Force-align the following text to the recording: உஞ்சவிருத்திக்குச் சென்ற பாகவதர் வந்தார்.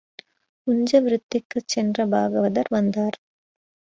உஞ்சவிருத்திக்குச் 0.67 1.67
சென்ற 1.67 2.07
பாகவதர் 2.07 2.69
வந்தார். 2.69 3.17